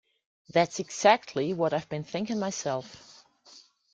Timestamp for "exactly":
0.79-1.53